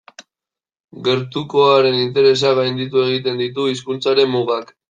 Gertukoaren 1.07 1.99
interesak 2.05 2.57
gainditu 2.63 3.05
egiten 3.07 3.41
ditu 3.45 3.71
hizkuntzaren 3.75 4.37
mugak. 4.39 4.79